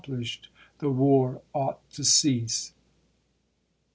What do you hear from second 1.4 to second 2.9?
ought to cease.